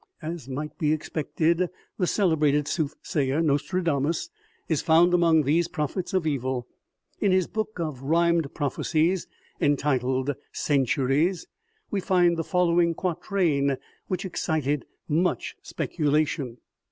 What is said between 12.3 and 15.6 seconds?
the following quatrain, which excited much